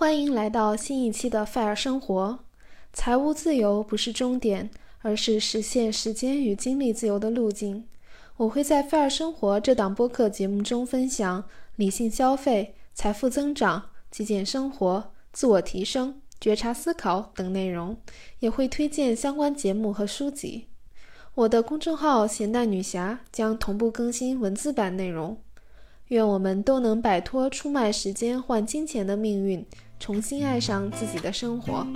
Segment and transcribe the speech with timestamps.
[0.00, 2.28] 欢迎来到新一期的《费尔生活》。
[2.90, 7.84] 财务自由不是终点，而是实现时间与精力自由的路径。
[8.38, 11.44] 我会在《费尔生活》这档播客节目中分享
[11.76, 17.98] 理性消费、财富增长、极简生活、自我提升、觉察思考等内容，
[18.38, 20.68] 也会推荐相关节目和书籍。
[21.34, 25.36] 我的公众号“咸蛋女侠”将同步更新文字版内容。
[26.06, 29.66] 愿我们都能摆脱出卖时间换金钱的命运。
[30.00, 31.86] 重新爱上自己的生活。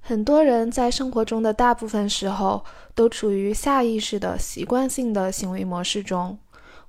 [0.00, 2.64] 很多人在生活中的大部分时候
[2.94, 6.36] 都处于下意识的习惯性的行为模式中。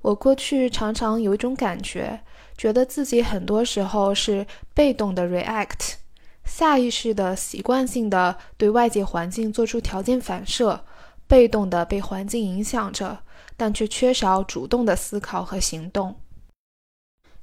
[0.01, 2.19] 我过去常常有一种感觉，
[2.57, 6.00] 觉得自己很多时候是被动的 react。
[6.43, 10.83] 下意识的、习惯性的对外界环境做出条件反射，
[11.27, 13.19] 被动的被环境影响着，
[13.55, 16.15] 但却缺少主动的思考和行动。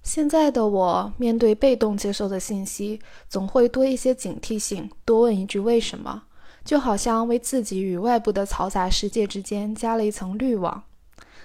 [0.03, 6.25] 现在的我面对被动接受的信息，总会多一些警惕性，多问一句为什么，
[6.65, 10.85] 就好像为自己与外部的嘈杂世界之间加了一层滤网。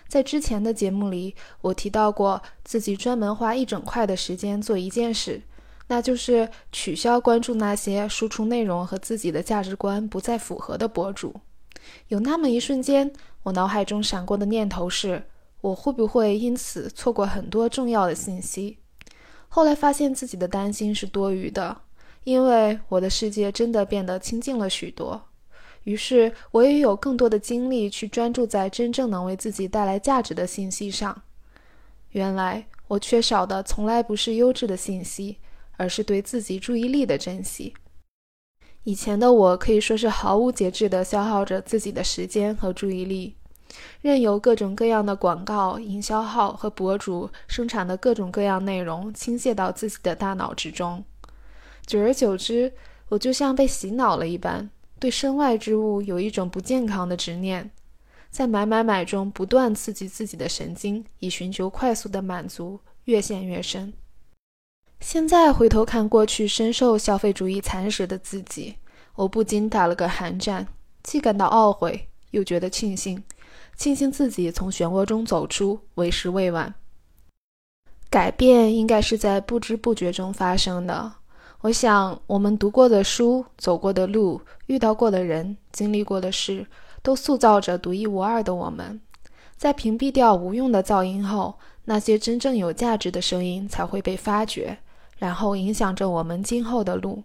[0.07, 5.41] 在之前的节目里，我提到过自己专门花一整块的时间做一件事。
[5.93, 11.35] 那就是取消关注那些输出内容和自己的价值观不再符合的博主。
[12.07, 13.13] 有那么一瞬间，
[13.43, 15.23] 我脑海中闪过的念头是：
[15.61, 18.79] 我会不会因此错过很多重要的信息？
[19.47, 21.77] 后来发现自己的担心是多余的，
[22.23, 25.21] 因为我的世界真的变得清静了许多。
[25.83, 31.21] 于是，我也有更多的精力去专注在真正能为自己带来价值的信息上。
[32.13, 35.37] 原来，我缺少的从来不是优质的信息。
[35.77, 37.73] 而是对自己注意力的珍惜。
[38.83, 43.35] 以前的我可以说是毫无节制地消耗着自己的时间和注意力，
[44.01, 51.03] 任由各种各样的广告、营销号和博主生产的各种各样内容倾泻到自己的大脑之中。
[51.85, 52.73] 久而久之，
[53.07, 54.69] 我就像被洗脑了一般，
[54.99, 57.71] 对身外之物有一种不健康的执念，
[58.29, 63.93] 在买买买中不断刺激自己的神经，以寻求快速的满足，越陷越深。
[65.03, 68.77] 现在回头看过去深受消费主义蚕食的自己，
[69.15, 70.65] 我不禁打了个寒战，
[71.03, 73.21] 既感到懊悔，又觉得庆幸，
[73.75, 76.73] 庆幸自己从漩涡中走出，为时未晚。
[78.09, 81.11] 改变应该是在不知不觉中发生的。
[81.59, 86.65] 我想，我们读过的书、走过的路、遇到过的人、经历过的事，
[87.01, 89.01] 都塑造着独一无二的我们。
[89.57, 94.79] 在屏蔽掉无用的噪音后，那些真正有价值的声音才会被发掘。
[95.23, 97.23] 然后影响着我们今后的路。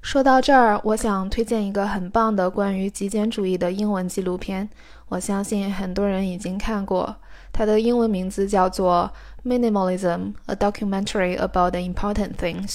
[0.00, 4.66] 说到这儿，我想推荐一个很棒的关于极简主义的英文纪录片，
[5.08, 7.16] 我相信很多人已经看过。
[7.52, 9.10] 它的英文名字叫做
[9.48, 12.70] 《Minimalism: A Documentary About the Important Things》。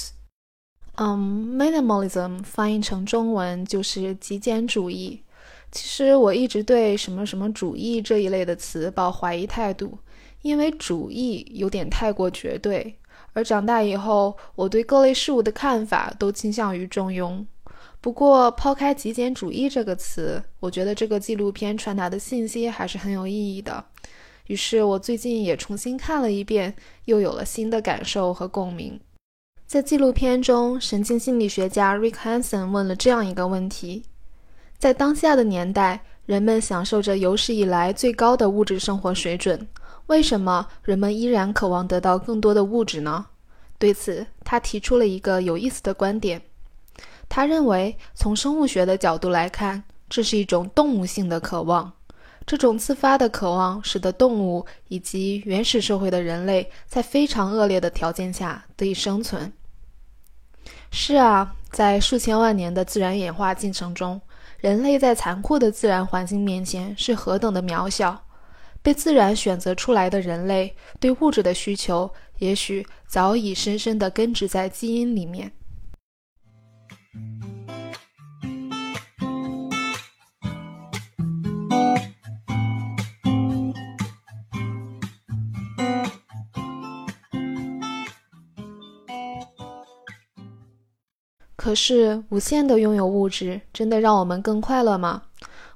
[0.96, 5.22] 嗯，Minimalism 翻译成中文就是极简主义。
[5.70, 9.98] 其实我一直对什么什么主义这一类的词抱怀疑态度，
[10.42, 12.98] 因为主义有点太过绝对。
[13.32, 17.46] 而长大以后，我对各类事物的看法都倾向于中庸。
[18.02, 23.84] 不过，抛开极简主义这个词，我觉得这个纪录片传达的信息还是很有意义的。
[24.48, 26.74] 于是我最近也重新看了一遍，
[27.04, 28.98] 又有了新的感受和共鸣。
[29.68, 34.02] 在纪录片中，神经心理学家 Rick Hanson 问了这样一个问题：
[34.76, 39.68] 在当下的年代，人们享受着有史以来最高的物质生活水准，
[40.06, 43.26] 为什么人们依然渴望得到更多的物质呢？
[43.78, 46.42] 对此，他提出了一个有意思的观点。
[47.34, 51.90] 他认为，从生物学的角度来看，这是一种动物性的渴望。
[52.44, 59.50] 这种自发的渴望使得动物以及原始社会的人类在非常恶劣的条件下得以生存。
[60.90, 64.20] 是啊，在数千万年的自然演化进程中，
[64.58, 68.22] 人类在残酷的自然环境面前是何等的渺小。
[68.82, 75.50] 被自然选择出来的人类对物质的需求，也许早已深深地根植在基因里面。
[91.72, 95.22] 可是，无限的拥有物质，真的让我们更快乐吗？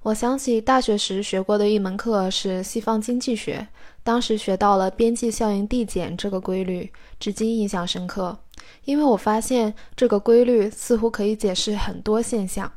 [0.02, 3.66] 我想起大学时学过的一门课是西方经济学，
[4.02, 8.38] 当时学到了边际效应递减这个规律，至今印象深刻。
[8.84, 12.70] 因为我发现这个规律似乎可以解释很多现象。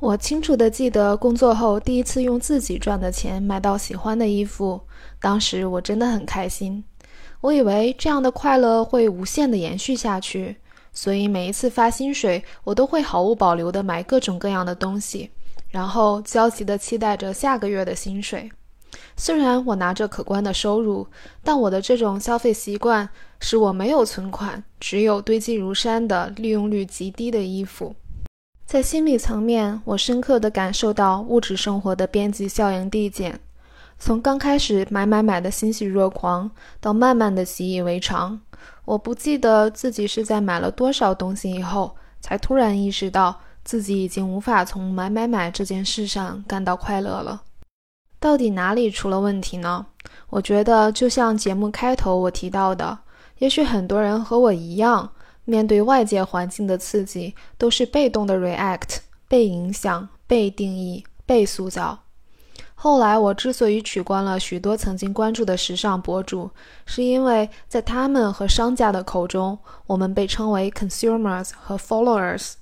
[0.00, 4.80] 我清楚地记得工作后第一次用自己赚的钱买到喜欢的衣服，
[5.20, 6.82] 当时我真的很开心。
[7.40, 10.56] 我以为这样的快乐会无限地延续下去，
[10.92, 15.30] 所以每一次发薪水，我都会毫无保留地买各种各样的东西，
[15.70, 18.50] 然后焦急地期待着下个月的薪水。
[19.16, 21.06] 虽然我拿着可观的收入，
[21.42, 23.08] 但我的这种消费习惯
[23.40, 27.94] 使我没有存款，只有堆积如山的利用率极低的衣服。
[28.66, 33.40] 在心理层面，我深刻地感受到物质生活的边际效应递减。
[34.04, 36.50] 从刚开始买买买的欣喜若狂，
[36.80, 38.40] 到慢慢的习以为常，
[38.84, 47.42] 我不记得自己是在买了多少东西以后，才突然意识到自己已经无法从买买买这件事上感到快乐了。
[48.18, 49.86] 到底哪里出了问题呢？
[50.30, 52.98] 我觉得就像节目开头我提到的，
[53.38, 55.12] 也许很多人和我一样，
[55.44, 58.96] 面对外界环境的刺激，都是被动的 react，
[59.28, 62.00] 被影响、被定义、被塑造。
[62.82, 66.50] 后来，我之所以取关了许多曾经关注的时尚博主，
[66.84, 69.56] 是因为在他们和商家的口中，
[69.86, 72.54] 我们被称为 consumers 和 followers。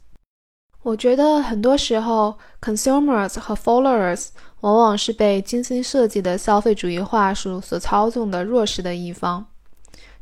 [0.82, 4.28] 我觉得很多时候，consumers 和 followers
[4.60, 9.46] 往往是被精心设计的消费主义话术所操纵的弱势的一方。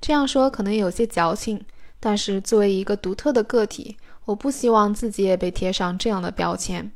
[0.00, 1.60] 这样说可能有些矫情，
[1.98, 3.96] 但是作为一个独特的个体，
[4.26, 6.92] 我不希望自己也被贴上这样的标签。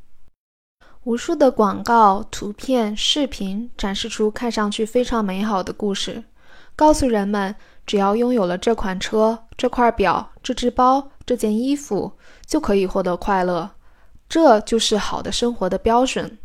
[1.05, 6.23] 无数的广告、图片、视频展示出看上去非常美好的故事，
[6.77, 7.53] 告诉人们
[7.85, 12.13] 只要拥有了这款车、这块表、这只包、这件衣服，
[12.45, 13.71] 就可以获得快乐。
[14.29, 16.37] 这就是好的生活的标准。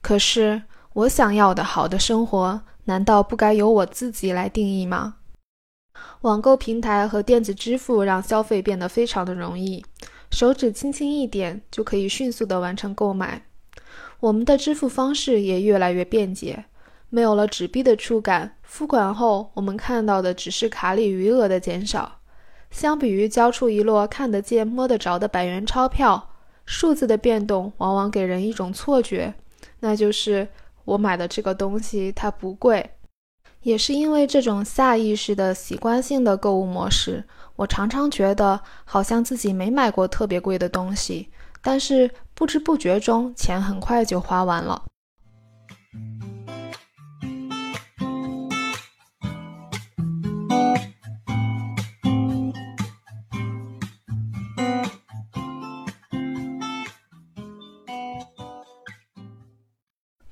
[0.00, 0.62] 可是，
[0.94, 5.16] 我想要的好的生活，难道不该由我自己来定义吗？
[6.22, 9.84] 网购平台和电子支付让消费变得非常的容易，
[10.30, 13.42] 手指轻轻一点就可以迅速的完成购买。
[14.20, 16.66] 我们的支付方式也越来越便捷，
[17.10, 18.56] 没有了纸币的触感。
[18.62, 22.20] 付款后，我们看到的只是卡里余额的减少。
[22.70, 26.30] 相比于交出一摞看得见、摸得着的百元钞票，
[26.64, 29.34] 数字的变动往往给人一种错觉，
[29.80, 30.48] 那就是
[30.84, 32.92] 我买的这个东西它不贵。
[33.62, 37.24] 也是因为这种下意识的习惯性的购物模式，
[37.56, 41.28] 我常常觉得好像自己没买过特别贵的东西。
[41.62, 44.82] 但是不知不觉中，钱很快就花完了。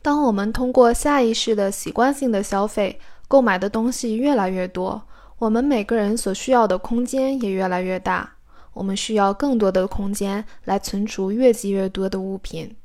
[0.02, 2.98] 当我们通过下意识的习惯性的消费，
[3.28, 5.00] 购买的东西越来越多，
[5.38, 8.39] 我们每个人所需要的空间也越来越大。
[8.72, 12.76] 我们需要更多的空间来存储越积越多的物品。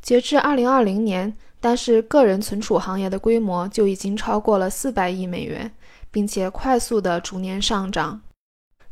[0.00, 5.70] 截至二零二零年，单是个人存储行业的规模就已经超过了四百亿美元，
[6.10, 8.20] 并且快速的逐年上涨。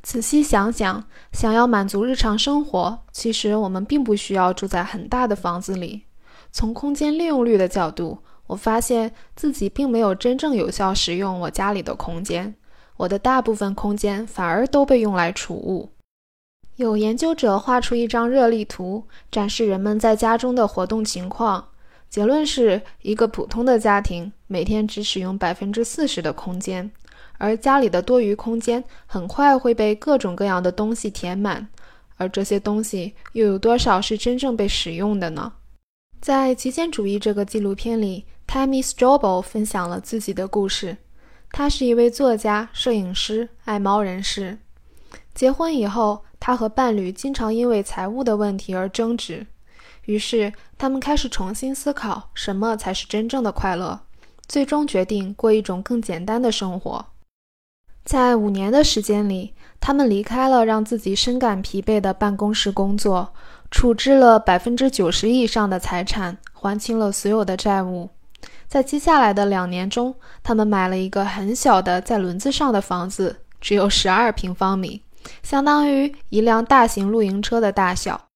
[0.02, 6.04] 仔细想想，想要满足日常生活，其实我们并不需要住在很大的房子里。
[6.52, 12.54] 从空间利用率的角度，我发现自己并没有真正有效使用我家里的空间，
[12.96, 15.90] 我的大部分空间反而都被用来储物。
[16.80, 21.62] 有研究者画出一张热力图，展示人们在家中的活动情况。
[22.08, 26.90] 结论是一个普通的家庭每天只使用百分之四十的空间，
[27.36, 31.68] 而家里的多余空间很快会被各种各样的东西填满。
[32.16, 35.52] 而这些东西又有多少是真正被使用的呢？
[36.22, 40.96] 在《极简主义》这个纪录片里，Tammy Strobel 分享了自己的故事。
[41.52, 44.56] 他是一位作家、摄影师、爱猫人士。
[45.34, 46.24] 结婚以后。
[46.40, 49.46] 他和伴侣经常因为财务的问题而争执，
[50.06, 54.00] 于是他们开始重新思考什么才是真正的快乐，
[54.48, 57.06] 最终决定过一种更简单的生活。
[58.02, 63.34] 在五年的时间里，他们离开了让自己深感疲惫的办公室工作，
[63.70, 68.08] 处置了百分之九十以上的财产，还清了所有的债务。
[68.66, 75.02] 在接下来的两年中，他们买了一个很小的在轮子上的房子，只有十二平方米。
[75.42, 78.28] 相当于一辆大型露营车的大小，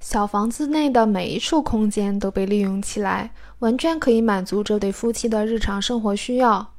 [0.00, 6.74] 小房子内的每一处空间都被利用起来，完全可以满足这对夫妻的日常生活需要。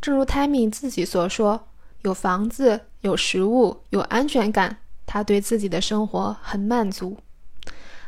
[0.00, 1.68] 正如泰米自己所说
[2.02, 4.76] ：“有房子，有食物，有安全感，
[5.06, 7.16] 他对自己的生活很满足。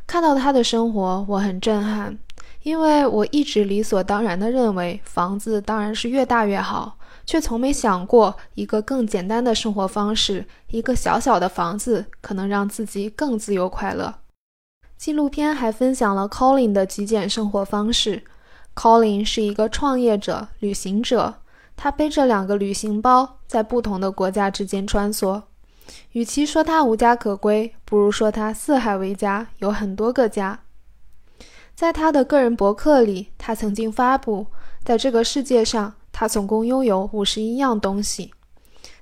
[0.06, 2.18] 看到他的生活，我很震撼，
[2.62, 6.98] 因为我一直理所当然地认为房子当然是越大越好，
[7.30, 14.16] 却从没想过一个更简单的生活方式，一个小小的房子可能让自己更自由快乐。
[14.98, 18.24] 纪录片还分享了 Colin 的极简生活方式。
[18.74, 21.36] Colin 是一个创业者、旅行者，
[21.76, 25.40] 他背着两个旅行包，在不同的国家之间穿梭。
[26.10, 30.58] 与其说他无家可归，不如说他四海为家，有很多个家。
[31.76, 34.48] 在他的个人博客里，他曾经发布，
[34.84, 38.30] 在这个世界上，他总共拥有五十一样东西，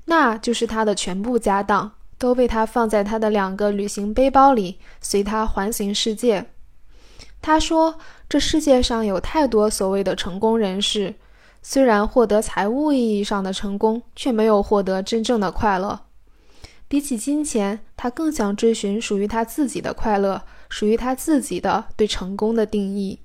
[0.04, 1.90] 那就是他的全部家当。
[2.16, 6.46] 都被他放在他的两个旅行背包里，随他环行世界。
[7.42, 7.98] 他说
[8.28, 11.16] ：“这世界上有太多所谓的成功人士，
[11.60, 16.00] 虽然获得财务意义上的成功，却没有获得真正的快乐。
[16.86, 23.20] 比起金钱，他更想追寻属于他自己的快乐，属于他自己的对成功的定义。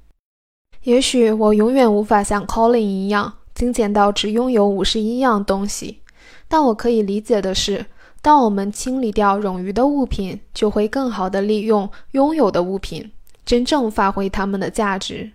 [0.81, 5.99] 也许我永远无法像 Colin 一样精简到只拥有五十一样东西，
[6.47, 7.85] 但我可以理解的是。”
[8.23, 13.11] 当我们清理掉冗余的物品，就会更好地利用拥有的物品，
[13.45, 15.33] 真正发挥它们的价值。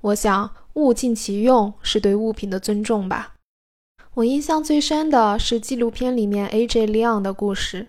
[0.00, 3.34] 我想，物尽其用是对物品的尊重吧。
[4.14, 6.86] 我印象最深的是纪录片里面 A.J.
[6.86, 7.88] Leon 的故事。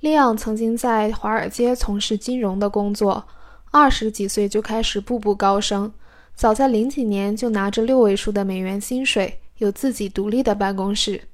[0.00, 3.28] Leon 曾经在华尔街从事金融的工作，
[3.70, 5.92] 二十几岁就开始步步高升，
[6.40, 11.24] 早在零几年就拿着六位数的美元薪水，有自己独立的办公室。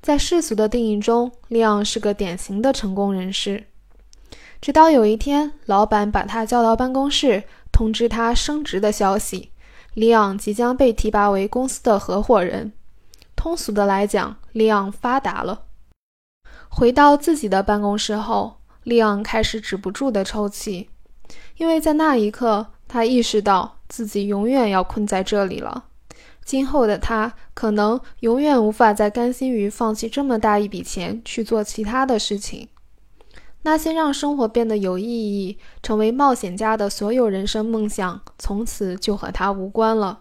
[0.00, 3.66] 在世俗的定义中，利昂是个典型的成功人士。
[4.58, 9.50] 直到有一天，老板把他叫到办公室，通知他升职的消息，
[9.92, 12.72] 利昂即将被提拔为公司的合伙人。
[13.36, 15.64] 通俗的来讲，利昂发达了。
[16.70, 20.88] 回到自己的办公室后，利昂开始止不住的抽泣，
[21.58, 25.84] 因为在那一刻，他意识到自己永远要困在这里了。
[26.42, 32.68] 今后的他可能永远无法再甘心于放弃这么大一笔钱去做其他的事情。
[33.64, 40.20] 那些让生活变得有意义、成为冒险家的所有人生梦想，从此就和他无关了。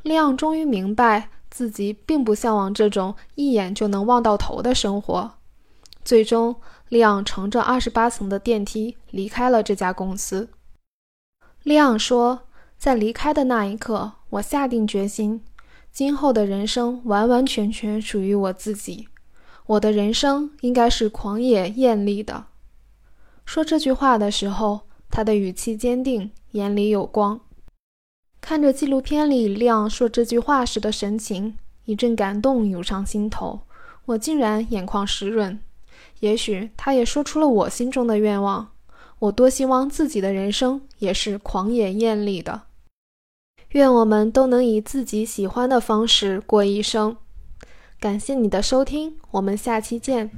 [0.00, 5.32] 利昂终于明白，自己并不向往这种一眼就能望到头的生活。
[6.02, 6.56] 最终，
[6.88, 10.48] 利昂乘着二十八层的电梯离开了这家公司。
[11.62, 12.47] 利昂说。
[12.78, 15.42] 在离开的那一刻，我下定决心，
[15.90, 19.08] 今后的人生完完全全属于我自己。
[19.66, 22.46] 我的人生应该是狂野艳丽的。
[23.44, 27.40] 说这句话的时候，他的语气坚定，眼里有光。
[28.40, 33.62] 看着纪录片里亮说这句话时的神情，一阵感动涌上心头，
[34.06, 35.58] 我竟然眼眶湿润。
[36.20, 38.70] 也许他也说出了我心中的愿望。
[39.18, 42.67] 我多希望自己的人生也是狂野艳丽的。
[43.70, 47.16] 愿我们都能以自己喜欢的方式过一生。
[48.00, 50.30] 感谢你的收听，我们下期见。